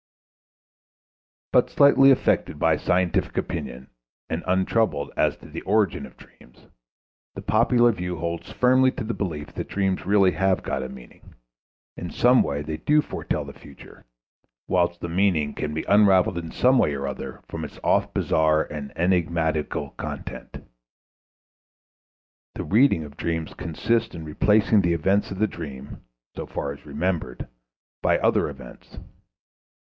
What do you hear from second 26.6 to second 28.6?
as remembered, by other